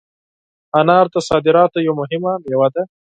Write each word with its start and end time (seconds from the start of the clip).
انار 0.79 1.05
د 1.13 1.15
صادراتو 1.29 1.77
یوه 1.87 1.95
مهمه 2.01 2.31
مېوه 2.43 2.67
ده. 2.75 2.83